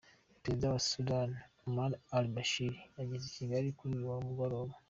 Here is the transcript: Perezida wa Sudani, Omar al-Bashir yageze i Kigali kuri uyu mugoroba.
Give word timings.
Perezida 0.41 0.65
wa 0.73 0.81
Sudani, 0.89 1.37
Omar 1.67 1.91
al-Bashir 2.17 2.73
yageze 2.97 3.25
i 3.29 3.35
Kigali 3.37 3.69
kuri 3.77 3.91
uyu 3.95 4.25
mugoroba. 4.27 4.73